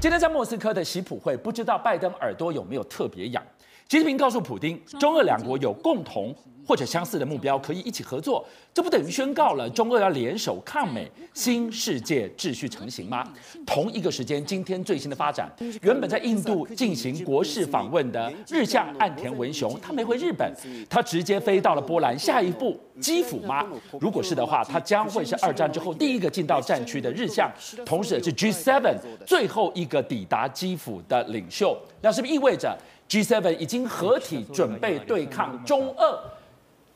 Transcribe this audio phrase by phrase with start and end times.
[0.00, 3.44] 今天在莫斯科的习普会，不知道拜登耳朵有没有特别痒？
[3.90, 6.32] 习近平告诉普京，中俄两国有共同
[6.64, 8.46] 或者相似的目标，可以一起合作。
[8.72, 13.26] 这不等于宣告了中俄要联手抗美，新世界秩序成型吗？
[13.66, 15.50] 同一个时间，今天最新的发展，
[15.82, 20.54] 原本在印度进行国事访问的日向岸田文雄，他没回日本，
[20.88, 22.16] 他直接飞到了波兰。
[22.16, 23.66] 下一步基辅吗？
[24.00, 27.50] 如果是的话，他将会是二战之后第一个进到战区的日向，
[27.84, 28.96] 同时也是 G7
[29.26, 31.76] 最后一个抵达基辅的领袖。
[32.00, 32.78] 那是不是意味着
[33.10, 36.22] ？G7 已经合体准备对抗中俄，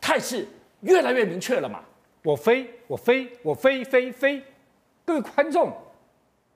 [0.01, 0.47] 态势
[0.83, 1.81] 越来越明确了嘛？
[2.23, 4.41] 我飞，我飞，我飞飞飞！
[5.05, 5.71] 各位观众，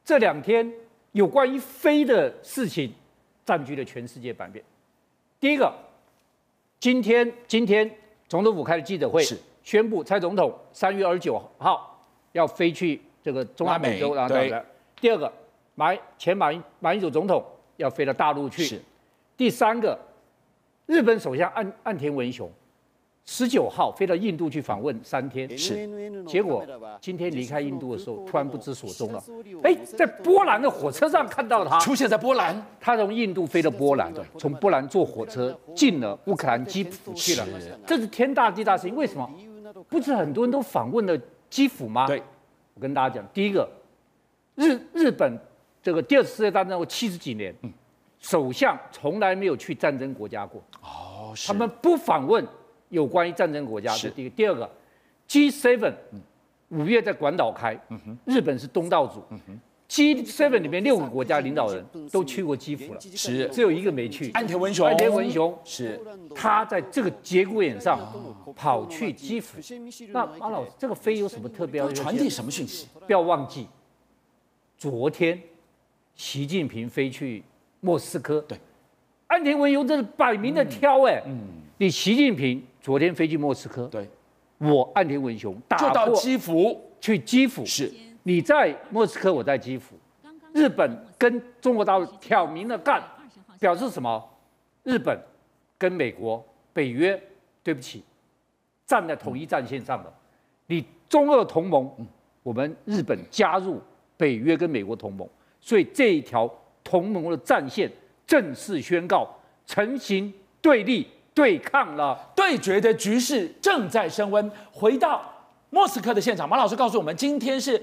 [0.05, 0.73] 这两天
[1.11, 2.95] 有关于飞的事情
[3.45, 4.65] 占据了全世界版面。
[5.41, 5.75] 第一个，
[6.79, 7.91] 今天今天
[8.29, 9.23] 总统府开的记者会，
[9.65, 12.01] 宣布蔡总统三月二十九号
[12.31, 14.55] 要飞去这个中南美洲，然后对。
[15.01, 15.31] 第二个，
[15.75, 17.45] 马前马英马英九总统
[17.77, 18.81] 要飞到大陆去。
[19.39, 19.97] 第三个，
[20.87, 22.51] 日本首相岸岸田文雄
[23.25, 25.89] 十九号飞到印度去访问三天，是。
[26.27, 26.67] 结果
[27.01, 29.25] 今天离开印度的时候突然不知所踪了。
[29.63, 31.79] 哎，在波兰的火车上看到他。
[31.79, 37.47] 出现在波兰，他从印度飞到波兰，从波兰坐火车进了乌克兰基辅去了，
[37.87, 38.97] 这是天大地大事情。
[38.97, 39.31] 为什么？
[39.89, 41.17] 不是很多人都访问了
[41.49, 42.09] 基辅吗？
[42.09, 42.21] 对，
[42.75, 43.71] 我跟大家讲，第一个，
[44.57, 45.39] 日日本
[45.81, 47.55] 这个第二次世界大战后七十几年。
[48.21, 52.45] 首相从来没有去战争国家过，哦，他们不访问
[52.89, 54.11] 有关于战争国家的。
[54.11, 54.71] 第一个，第二个
[55.29, 55.93] ，G7
[56.71, 57.79] 五月在广岛开，
[58.25, 59.23] 日本是东道主
[59.89, 66.01] ，G7 里面六个国家领导人都去过基辅了，是，只有一个没去，安田文雄，安田文雄是，
[66.35, 68.01] 他在这个节骨眼上
[68.57, 69.59] 跑去基辅。
[70.09, 71.81] 那马老师，这个飞有什么特别？
[71.93, 72.89] 传递什么讯息？
[73.07, 73.69] 不要忘记，
[74.77, 75.41] 昨天
[76.17, 77.45] 习近平飞去。
[77.81, 78.41] 莫斯科。
[78.43, 78.59] 对，
[79.29, 81.39] 岸田文雄这是摆明的挑哎，嗯，
[81.77, 84.09] 你习近平昨天飞去莫斯科，对，
[84.59, 86.81] 我岸田文雄就到基辅。
[87.01, 87.93] 去基辅，是，
[88.25, 89.95] 你在莫斯科，我在基辅，
[90.53, 93.01] 日本跟中国大陆挑明了干，
[93.61, 94.29] 表示什么？
[94.83, 95.17] 日本
[95.79, 97.23] 跟美国、北约，
[97.63, 98.03] 对不起，
[98.85, 100.13] 站在统一战线上的，
[100.67, 101.89] 你中俄同盟，
[102.43, 103.81] 我们日本加入
[104.17, 105.29] 北约跟美国同盟，
[105.61, 106.53] 所以这一条。
[106.89, 107.91] 同盟的战线
[108.27, 109.29] 正式宣告
[109.67, 110.33] 成型，
[110.63, 114.51] 对立对抗了，对决的局势正在升温。
[114.73, 115.23] 回到
[115.69, 117.79] 莫斯科的现场，马老师告诉我们，今天是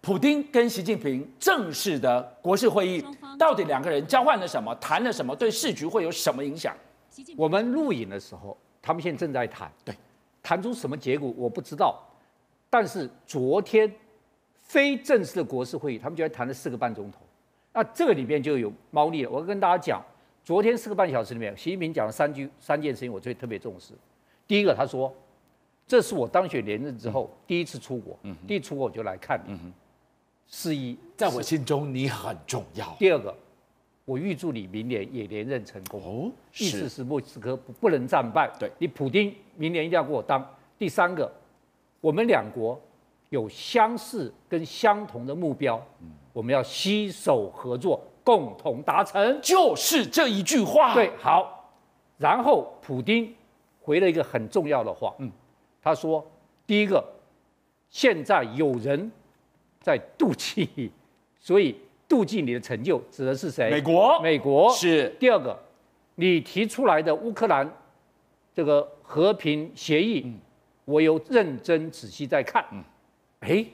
[0.00, 3.04] 普丁跟习近平正式的国事会议，
[3.38, 6.74] 到底两个人交换了什么，谈了什么，对市局会有什么影响？
[7.36, 9.94] 我们录影的时候，他们现在正在谈，对，
[10.42, 12.02] 谈出什么结果我不知道，
[12.70, 13.94] 但是昨天
[14.54, 17.18] 非正式的国事会议，他们居然谈了四个半钟头。
[17.76, 19.30] 那这个里面就有猫腻了。
[19.30, 20.02] 我跟大家讲，
[20.42, 23.92] 昨天四个半小时里面，习近平讲了三句三件事情，我最特别重视。
[24.46, 25.14] 第一个，他说
[25.86, 29.72] ：“这是我当选连任之后第一次出国，第一次出国我就来看你，嗯
[30.48, 33.36] 是一，在我心中你很重要。”第二个，
[34.06, 36.00] 我预祝你明年也连任成功。
[36.00, 38.50] 哦，意思是莫斯科不不能战败。
[38.58, 40.42] 对，你普京明年一定要给我当。
[40.78, 41.30] 第三个，
[42.00, 42.80] 我们两国
[43.30, 45.84] 有相似跟相同的目标。
[46.32, 50.94] 我们要携手合作，共同达成，就是这一句话。
[50.94, 51.72] 对，好。
[52.18, 53.34] 然后普丁
[53.80, 55.30] 回了一个很重要的话，嗯，
[55.82, 56.24] 他说：
[56.66, 57.04] 第一个，
[57.88, 59.10] 现在有人
[59.80, 60.90] 在妒忌，
[61.38, 61.78] 所以
[62.08, 63.70] 妒忌你的成就，指的是谁？
[63.70, 64.20] 美国。
[64.20, 65.08] 美国是。
[65.20, 65.58] 第二个，
[66.14, 67.70] 你提出来的乌克兰
[68.54, 70.38] 这个和平协议，嗯，
[70.84, 72.82] 我有认真仔细在看，嗯，
[73.40, 73.64] 哎，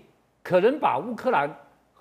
[0.42, 1.54] 可能把乌克兰。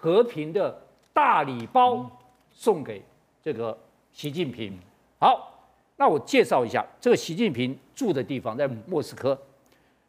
[0.04, 0.82] 和平的
[1.14, 2.10] 大礼包
[2.50, 3.00] 送给
[3.40, 3.78] 这个
[4.12, 4.76] 习近平。
[5.20, 5.64] 好，
[5.96, 9.40] 那我介绍一下这个习近平住的地方在莫斯科，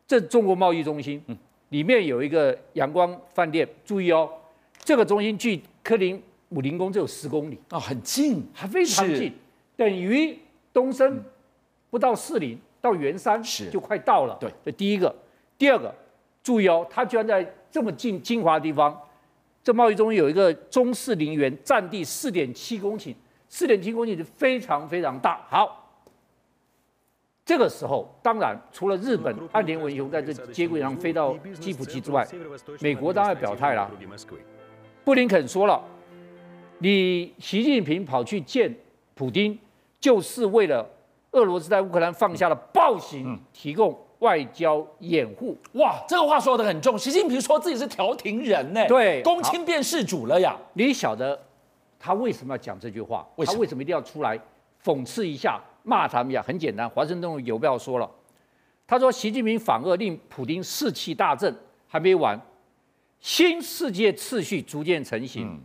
[0.07, 1.23] 这中国贸易中心，
[1.69, 3.69] 里面有一个阳光饭店。
[3.85, 4.33] 注意哦，
[4.79, 9.31] 这个中心距克林姆林宫只有十公里啊，很近，还非常近，
[9.77, 10.35] 等于
[10.73, 11.23] 东升
[11.91, 14.39] 不到四零到圆山就快到了。
[14.41, 15.15] 对，这第一个。
[15.59, 15.95] 第二个，
[16.43, 18.99] 注意哦，他居然在这么近精华的地方。
[19.65, 23.15] 这贸易中心有一个中式陵园，占地四点七公顷，
[23.49, 25.41] 四点七公顷是非常非常大。
[25.49, 25.89] 好，
[27.45, 32.27] 这个时候当然除了日本岸田文雄在这节骨眼上飞到基辅去之外，
[32.81, 33.89] 美国当然表态了。
[35.05, 35.81] 布林肯说了，
[36.79, 38.75] 你习近平跑去见
[39.15, 39.57] 普京，
[40.01, 40.85] 就是为了
[41.31, 43.97] 俄罗斯在乌克兰放下了暴行，提供。
[44.23, 46.97] 外交掩护，哇，这个话说得很重。
[46.97, 50.57] 习近平说自己是调停人呢，对，公亲变事主了呀。
[50.75, 51.39] 你晓得
[51.99, 53.27] 他为什么要讲这句话？
[53.35, 54.39] 为他为什么一定要出来
[54.85, 56.41] 讽刺一下、骂他们呀？
[56.47, 58.09] 很简单，华盛顿邮报说了，
[58.87, 61.53] 他说习近平反俄令普京士气大振，
[61.89, 62.41] 还没完，
[63.19, 65.49] 新世界秩序逐渐成型。
[65.49, 65.61] 嗯、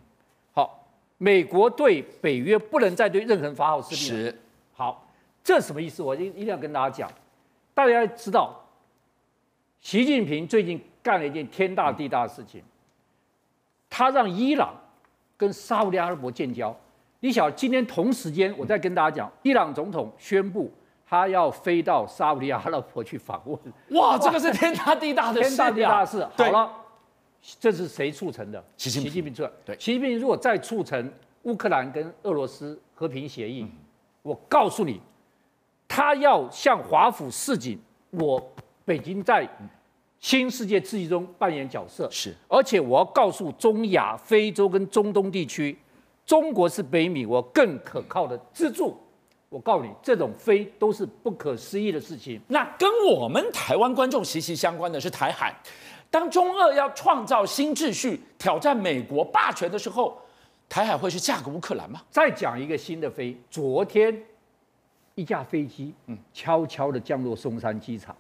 [0.52, 0.84] 好，
[1.20, 4.26] 美国对北约不能再对任何人发号施令。
[4.26, 4.42] 是，
[4.74, 5.08] 好，
[5.44, 6.02] 这什么意思？
[6.02, 7.12] 我一一定要跟大家讲，
[7.78, 8.60] 大家知道，
[9.80, 12.66] 习近平最近干了一件天大地大的事情，嗯、
[13.88, 14.74] 他让伊朗。
[15.40, 16.76] 跟沙乌地阿拉伯建交，
[17.20, 20.74] 你晓得今天同时间，我再跟大家讲，伊朗总统宣布
[21.08, 23.60] 他要飞到沙乌地阿拉伯去访问。
[23.92, 26.28] 哇，这个是天大地大的事，天大地大的事。
[26.36, 26.74] 好了，
[27.60, 28.66] 这是谁促成的？
[28.78, 29.12] 习近平。
[29.12, 29.52] 习近平促成。
[29.64, 31.14] 对，习近平如果再促成
[31.44, 33.70] 乌克兰跟俄罗斯和平协议，
[34.24, 35.00] 我告诉你，
[35.88, 37.80] 他要向华府示警，
[38.12, 38.42] 我
[38.86, 39.48] 北京在。
[40.20, 45.78] 新世界秩序中扮演角色是，而且我要告诉中亚、非洲跟中东地区，
[46.26, 48.98] 中国是北美我更可靠的支柱。
[49.48, 52.42] 我告诉你，这种飞都是不可思议的事情。
[52.48, 55.56] 那跟我们台湾观众息息相关的是台海。
[56.10, 60.20] 当中俄要创造新秩序、挑战美国霸权的时候，
[60.68, 62.02] 台海会是下个乌克兰吗？
[62.10, 64.20] 再讲一个新的飞，昨天
[65.18, 68.16] 一架飞机嗯悄悄地降落松山机场，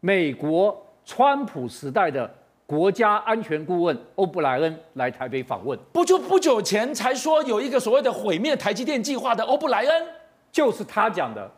[0.00, 0.86] 美国。
[1.02, 2.32] 川普时代的
[2.66, 10.06] 国家安全顾问欧布莱恩来台北访问，不就不久前才说有一个所谓的毁灭台积电计划的欧布莱恩，
[10.52, 11.50] 就是他讲的。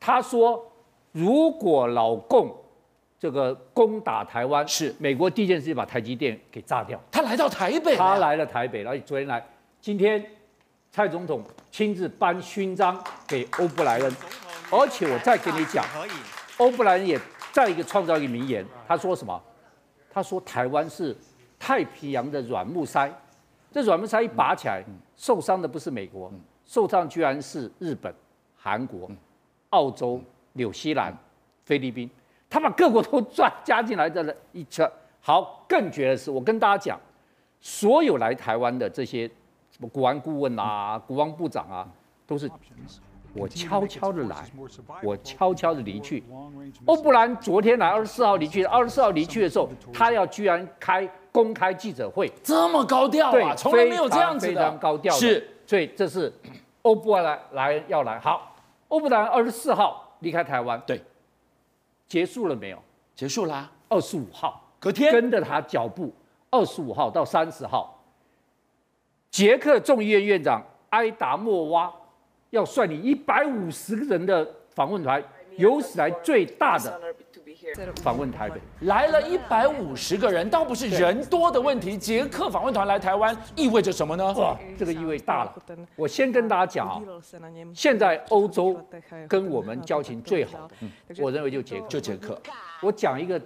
[0.00, 0.60] 他说，
[1.12, 2.52] 如果老共
[3.20, 7.00] 这个攻打台湾，是美国第一件事情把台积电给炸掉。
[7.12, 9.46] 他来到台北，他来了台北，然后昨天来，
[9.80, 10.24] 今天
[10.90, 14.16] 蔡总统亲自颁勋章给欧布莱恩，
[14.70, 15.84] 而且我再跟你讲，
[16.58, 17.18] 欧布莱恩也。
[17.50, 19.42] 再一个创造一个名言，他说什么？
[20.12, 21.16] 他说台湾是
[21.58, 23.10] 太平洋的软木塞，
[23.72, 24.84] 这软木塞一拔起来，
[25.16, 26.30] 受伤的不是美国，
[26.64, 28.14] 受伤居然是日本、
[28.54, 29.10] 韩国、
[29.70, 30.20] 澳洲、
[30.52, 31.12] 纽西兰、
[31.64, 32.08] 菲律宾，
[32.48, 34.88] 他把各国都抓加进来的了一车。
[35.20, 37.00] 好，更绝的是，我跟大家讲，
[37.60, 39.28] 所有来台湾的这些
[39.78, 41.88] 什么国安顾问啊、国防部长啊，
[42.26, 42.50] 都是。
[43.34, 44.36] 我悄悄的来，
[45.02, 46.24] 我悄悄的离去。
[46.86, 48.64] 欧布兰昨天来，二十四号离去。
[48.64, 53.32] 二十四号离去的时候，他要居然开公开记者会，这么高调啊！
[53.32, 55.14] 对，从来没有这样子的，非常高调。
[55.14, 56.32] 是，所以这是
[56.82, 58.18] 欧布兰来要来。
[58.18, 58.56] 好，
[58.88, 61.00] 欧布兰二十四号离开台湾，对，
[62.08, 62.78] 结束了没有？
[63.14, 63.70] 结束啦。
[63.90, 66.12] 二十五号隔天跟着他脚步，
[66.50, 67.97] 二十五号到三十号，
[69.30, 71.92] 捷克众议院院长埃达莫娃。
[72.50, 75.22] 要率领一百五十个人的访问团，
[75.58, 76.98] 有史来最大的
[77.96, 81.98] 访问台北，来了一百五十个人，倒不是人多的问题。
[81.98, 84.32] 捷克访问团来台湾意味着什么呢？
[84.32, 85.54] 哇，这个意味大了。
[85.94, 87.02] 我先跟大家讲啊，
[87.74, 88.82] 现在欧洲
[89.28, 92.40] 跟我们交情最好的，我认为就捷克，就捷克。
[92.80, 93.38] 我讲一个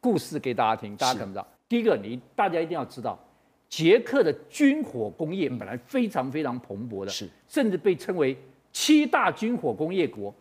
[0.00, 1.44] 故事给大家听，大家怎么知道。
[1.68, 3.18] 第一个，你大家一定要知道。
[3.68, 7.28] 捷克的军火工业本来非常非常蓬勃的，是。
[7.48, 8.36] 甚至被称为
[8.72, 10.34] 七大军火工业国，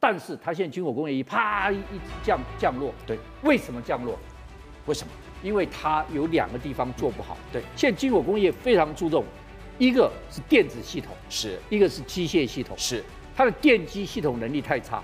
[0.00, 1.78] 但是它现在军火工业一啪一
[2.24, 4.18] 降降落，对，为什么降落？
[4.86, 5.12] 为什么？
[5.42, 9.24] 因为它有两个地方做不好，对，现在军火工业非常注重，
[9.78, 11.58] 一个是电子系统，是。
[11.68, 13.02] 一个是机械系统，是。
[13.36, 15.02] 它的电机系统能力太差，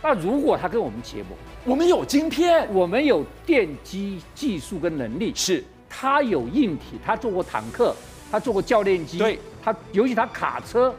[0.00, 1.30] 那如果它跟我们结盟，
[1.64, 5.62] 我们有晶片，我们有电机技术跟能力，是。
[5.96, 7.94] 他有硬体，他做过坦克，
[8.28, 10.92] 他做过教练机，对，他尤其他卡车，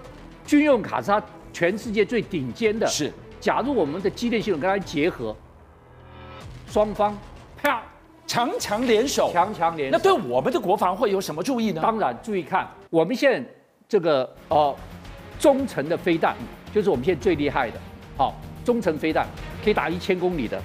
[0.47, 1.21] 军用卡车，
[1.51, 2.87] 全世界最顶尖的。
[2.87, 3.11] 是，
[3.41, 5.35] 假如我们的机电系统跟他结合，
[6.67, 7.15] 双方
[7.61, 7.83] 啪
[8.25, 11.81] 强强联手，强强联手，那对我们的国防会有什么注意呢？
[11.81, 13.49] 当然，注意看，我们现在
[13.89, 14.73] 这个呃
[15.37, 16.35] 中程的飞弹，
[16.73, 17.77] 就是我们现在最厉害的，
[18.15, 18.33] 好，
[18.63, 19.27] 中程飞弹
[19.61, 20.59] 可以打一千公里的。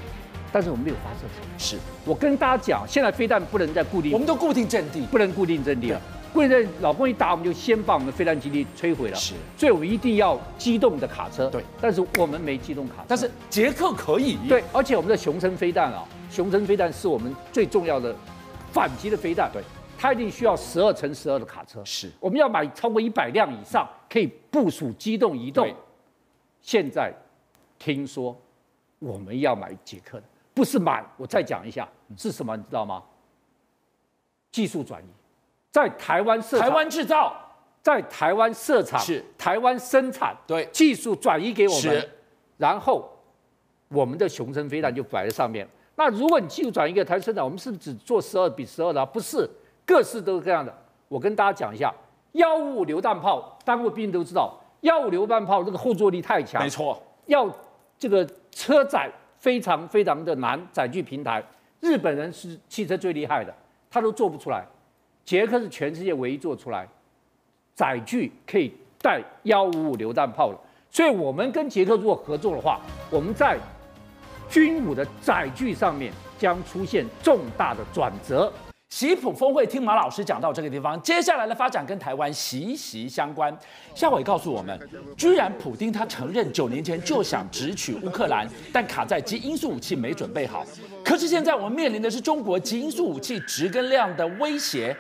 [0.52, 6.00] 但是我们没有发射场，是我跟大家讲，现在飞弹不能再固定，我们都固定阵地，不能固定阵地了。
[6.32, 9.16] 固定阵地，老公一打，我们就先把我们的飞弹基地摧毁了。
[9.16, 11.48] 是，所以我们一定要机动的卡车。
[11.50, 13.04] 对，但是我们没机动卡车。
[13.08, 14.38] 但是捷克可以。
[14.48, 18.14] 对，而且我们的雄升飞弹啊，雄升飞弹是我们最重要的
[18.72, 19.50] 反击的飞弹。
[19.52, 19.60] 对，
[19.98, 21.80] 它一定需要十二乘十二的卡车。
[21.84, 25.68] 是，我们要买超过一百辆以上，可以部署机动移动。
[26.60, 27.12] 现在
[27.76, 28.40] 听说
[29.00, 30.24] 我们要买捷克的。
[30.52, 33.02] 不是满，我再讲一下是什么，你知道吗？
[34.50, 35.06] 技术转移，
[35.70, 37.34] 在台湾设，台湾制造，
[37.82, 42.08] 在台湾设厂，是台湾生产，对，技术转移给我们，
[42.58, 43.08] 然后
[43.88, 45.66] 我们的雄升飞弹就摆在上面。
[45.94, 49.06] 那如果你技术转移给台湾生产，我们是不是只做十二比十二的？
[49.06, 49.48] 不是，
[49.86, 50.74] 各式都是这样的。
[51.08, 51.94] 我跟大家讲一下，
[52.32, 57.48] 幺五五榴弹炮，当过兵都知道，幺五榴弹炮这个后坐力太强，没错，要
[57.98, 61.42] 这个车载非常非常的难，载具平台，
[61.80, 63.52] 日本人是汽车最厉害的，
[63.90, 64.64] 他都做不出来，
[65.24, 66.86] 捷克是全世界唯一做出来
[67.74, 68.70] 载具可以
[69.00, 70.58] 带幺五五榴弹炮的，
[70.90, 72.80] 所以我们跟捷克如果合作的话，
[73.10, 73.58] 我们在
[74.50, 78.52] 军武的载具上面将出现重大的转折。
[78.90, 83.56] 习普峰会听马老师讲到这个地方，接下来的发展跟台湾息息相关。
[83.94, 84.78] 夏伟告诉我们，
[85.16, 90.66] 居然普丁他承认九年前就想直取乌克兰，但卡在极音速武器没准备好。
[91.04, 94.94] 可是现在我们面临的是中国极音速武器质跟量的威胁，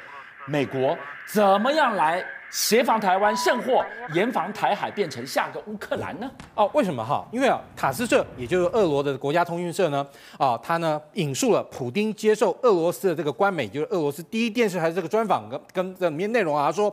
[0.50, 0.98] 美国
[1.32, 2.24] 怎么样来？
[2.50, 6.28] 协防台湾甚或严防台海变成下个乌克兰呢？
[6.56, 7.24] 哦，为什么哈？
[7.30, 10.04] 因为啊，塔斯社也就是俄罗的国家通讯社呢，
[10.36, 16.92] 啊，他呢引述了普丁接受俄罗斯的这个官媒，就是俄罗斯第一电视台这个专访跟跟这里面内容啊，他说，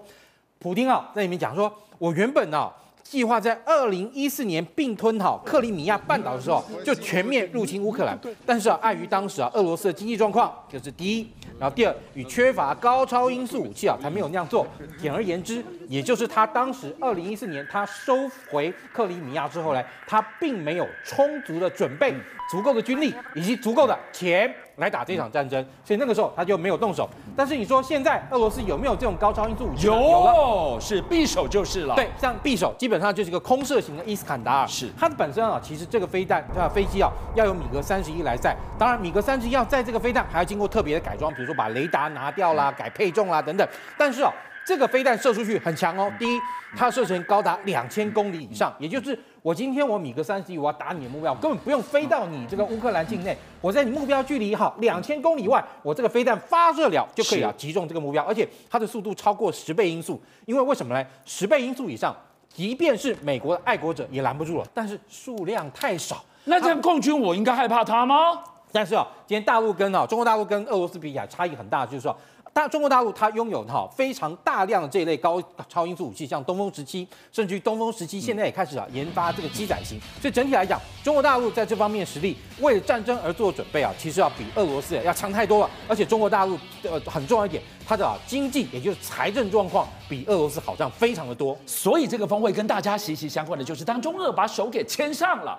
[0.60, 2.72] 普丁啊在里面讲说，我原本啊。
[3.10, 8.20] 计划在二零一四年并吞好克里米亚半岛的时候，就全面入侵乌克兰。
[8.46, 14.66] 但是啊，碍于当时啊俄罗斯的经济状况，就是第一，然后第二与缺乏高超音速武器啊，才没有那样做。
[14.98, 22.14] 简而言之，也就是他当时二零一四年他收回克里米亚之后呢，他并没有充足的准备、
[22.50, 24.54] 足够的军力以及足够的钱。
[24.78, 27.10] 来打这场战争，所以那个时候他就没有动手。
[27.36, 29.88] 但是你说现在俄罗斯有没有这种高超音速武器？
[29.88, 31.96] 有，有了，是匕首就是了。
[31.96, 34.68] 对，像匕首基本上就是一个空射型的伊斯坎达尔。
[34.68, 38.56] 是它的本身啊，其实这个飞弹啊飞机啊要有米格三十一来载。
[38.78, 43.68] 当然米格三十一要载这个飞弹还要经过特别的改装，比如说把雷达拿掉啦、改配重啦等等。
[43.98, 44.32] 但是啊。
[44.68, 46.12] 这个飞弹射出去很强哦。
[46.20, 46.38] 第一，
[46.76, 61.02] 它射程高达两千公里以上，也就是我今天我米格三十一我要打你的目标，根本不用飞到你这个乌克兰境内，我在你目标距离好两千公里外，我这个飞弹发射了就可以啊击中这个目标，而且它的速度超过十倍音速，因为为什么呢？
[61.24, 62.14] 十倍音速以上，
[62.54, 68.44] 即便是美国的爱国者也拦不住了，但是数量太少，那这样共军我应该害怕他吗？
[68.72, 72.16] 但是啊，今天大陆跟啊中国大陆跟俄罗斯比起来差异很大，就是说。
[72.54, 80.00] 大中国大陆它拥有哈非常大量的这一类高超音速武器，像东风十七，甚至于东风十七现在也开始啊研发这个机载型。
[80.20, 85.70] 所以整体来讲，中国大陆在这方面实力为了战争而做准备啊，其实要比俄罗斯要强太多了。
[85.88, 91.56] 而且中国大陆呃很重要一点，它的经济也就是财政状况比俄罗斯好上非常的多。
[91.68, 95.56] 所以这个峰会跟大家息息相关的就是，当中俄把手给牵上了。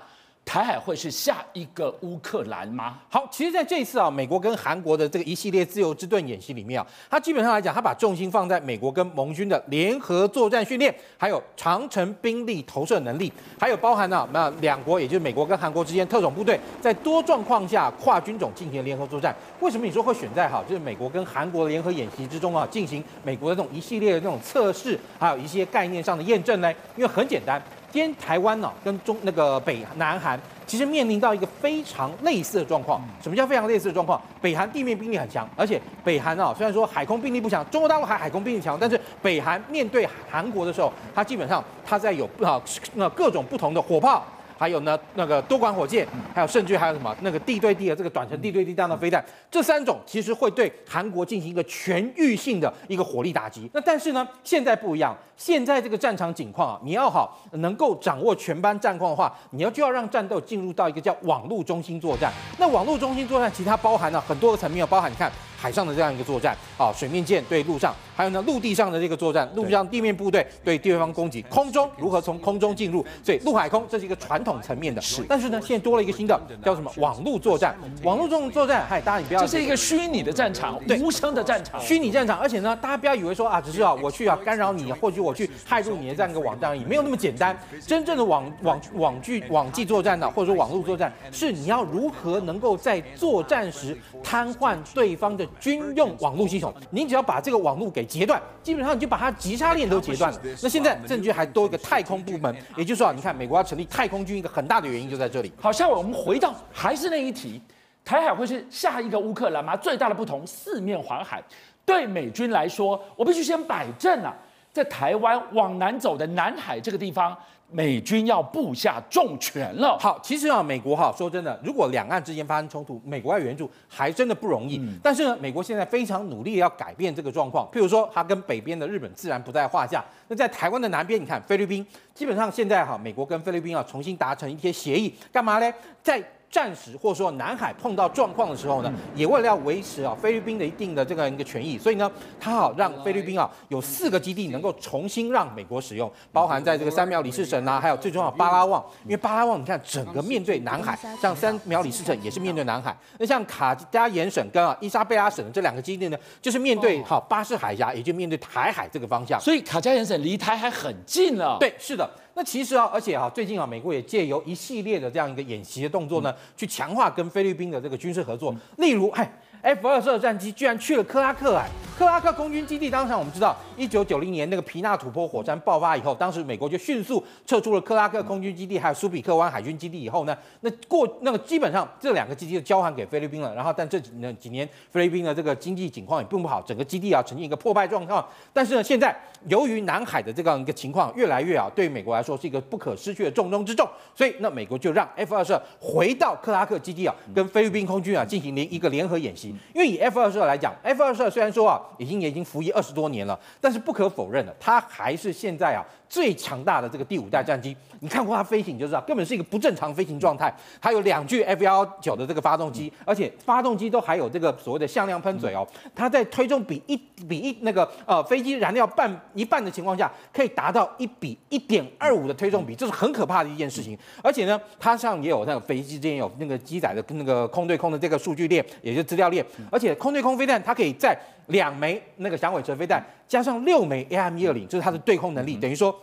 [0.48, 2.96] 台海会是下一个乌克兰吗？
[3.10, 19.36] 好，其实在这一次啊，美国跟韩国的这个一系列自由之盾演习里面啊，它基本上来讲，它把重心放在美国跟盟军的联合作战训练，还有长程兵力投射能力，还有包含了那两国，也就是美国跟韩国之间特种部队在多状况下跨军种进行联合作战。
[19.60, 26.72] 为什么你说会选在哈，就是美国跟韩国联合演习之中啊，进行美国的这种一系列的这种测试，还有一些概念上的验证呢？
[26.96, 27.62] 因为很简单。
[27.90, 33.00] 今天台湾呢，跟中那个北南韩其实面临到一个非常类似的状况。
[33.22, 34.20] 什么叫非常类似的状况？
[34.42, 42.60] 北韩地面兵力很强，而且北韩啊，虽然说海空兵力不强，中国大陆海海空兵力强，但是北韩面对韩国的时候，它基本上它在有啊
[42.94, 44.22] 那各种不同的火炮。
[44.58, 53.70] 还有呢，那个多管火箭，还有甚至还有什么那个地对地的这个短程地对地弹道飞弹，这三种其实会对韩国进行一个全域性的一个火力打击。
[53.72, 62.32] 那但是呢，现在不一样，现在这个战场景况啊，你要好能够掌握全班战况的话，你要就要让战斗进入到一个叫网络中心作战。
[62.58, 65.30] 那网络中心作战，其他包含了很多个层面，包含你看。
[65.60, 75.02] 海上的这样一个作战啊，水面舰对陆上，还有呢陆地上的这个作战，陆上地面部队对地方攻击，空中如何从空中进入，所以陆海空这是一个传统层面的。
[75.02, 76.88] 是，但是呢，现在多了一个新的，叫什么？
[76.98, 77.76] 网络作战。
[78.04, 82.38] 网络中作战，嗨，大家你不要，这是一个虚拟的战场，对，无声的战场，虚拟战场。
[82.38, 87.58] 而且呢，大家不要以为说啊，只是啊，我去啊干扰你，或许我去害入你的这样一个网站而已，没有那么简单。
[87.84, 100.40] 真正的网网网际网际作战呢，或者说网络作战，是你要如何能够在作战时瘫痪对方的军用网络系统，你只要把这个网络给截断，基本上你就把它急插链都截断了。
[100.62, 105.52] 那现在证据还多一个太空部门，也就是说，你看美国要成立太空军，一个很大的原因就在这里。
[105.60, 107.60] 好，像我们回到还是那一题，
[108.04, 109.76] 台海会是下一个乌克兰吗？
[109.76, 111.42] 最大的不同，四面环海，
[111.84, 114.34] 对美军来说，我必须先摆正啊，
[114.72, 117.36] 在台湾往南走的南海这个地方。
[117.70, 119.94] 美军要布下重拳了。
[119.98, 124.78] 好，其实啊，美国哈说真的，如果两岸之间发生冲突，美国要援助还真的不容易。
[124.78, 127.68] 嗯、但是呢，美国现在非常努力要改变这个状况。
[127.70, 130.02] 譬如说，它跟北边的日本自然不在话下。
[130.28, 135.70] 那在台湾的南边，你看菲律宾，基本上现在哈，美国跟菲律宾啊重新达成一些协议，干嘛呢？
[136.02, 136.18] 在
[136.50, 161.58] 战时或者说南海碰到状况的时候呢，也为了要维持啊菲律宾的一定的这个一个权益，所以呢，他好让菲律宾啊有四个基地能够重新让美国使用，包含在这个三苗里士省啊，还有最重要巴拉望，因为巴拉望你看整个面对南海，像三苗里士省也是面对南海，那像卡加延省跟啊伊莎贝拉省的这两个基地呢，就是面对好巴士海峡，也就面对台海这个方向，所以卡加延省离台海很近了。
[161.60, 162.08] 对，是的。
[162.38, 169.28] 那其实啊，而且啊，最近啊，美国也借由一系列的这样一个演习的动作呢，去强化跟菲律宾的这个军事合作，例如，哎。
[169.60, 172.88] F 二十二战机居然去了克拉克海，克拉克空军基地。
[172.88, 180.00] 当场我们知道，一九九零年那个皮纳土坡火山爆发以后，当时美国就迅速撤出了克拉克空军基地，还有苏比克湾海军基地。
[180.00, 183.52] 以后呢，那过那个基本上这两个基地就交还给菲律宾了。
[183.52, 188.24] 然后，但这几那几年菲律宾的这个经济情况也并不好，整个基地啊呈现一个破败状况。
[188.52, 189.14] 但是呢，现在
[189.48, 199.47] 由于南海的这样一个情况越来越啊，对美国来说是一个不可失去的重中之重，所以那美国就让 F 二十二回到克拉克基地啊，跟菲律宾空军啊进行联一个联合演习。
[199.74, 205.84] 因为以 F 二十二来讲，F 二十二虽然说啊，已经也已经服役二十多年了，但是不可否认的，它还是现在啊。
[206.08, 210.52] 最强大的这个第五代战机，你看过它飞行就知道，根本是一个不正常飞行状态。
[210.80, 215.66] 还有两具 F 幺九的这个发动机，而且发动机都还有这个所谓的向量喷嘴哦。
[215.94, 223.98] 它在推重比一比一那个呃飞机燃料半一半的情况下，可以达到一比一点二五的推重比，这是很可怕的一件事情。
[224.22, 229.44] 而且呢，它上也有那个飞机之间有那个机载的跟那个空对空的这个数据链，也就是资料链。
[229.70, 235.94] 而且空对空飞弹它可以在两枚那个响尾蛇飞弹加上六枚 AIM 一二零，就是它的对空能力，等于说。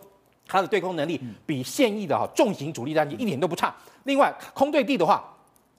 [0.48, 3.74] 它的对空能力比现役的哈重型主力战机一点都不差。
[4.04, 5.28] 另外，空对地的话，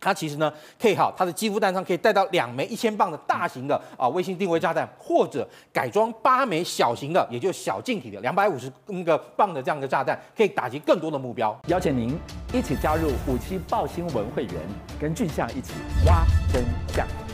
[0.01, 11.57] 它其实呢可以哈，它的肌肤弹上可以带到两枚一千磅的大型的啊卫星定位炸弹，或者改装八枚小型的，也就是小径体的两百五十那个磅的这样的炸弹，可以打击更多的目标。
[11.69, 12.19] 邀请您
[12.53, 14.55] 一起加入五七报新闻会员，
[15.01, 15.75] 跟俊相一起
[16.07, 17.26] 挖真相。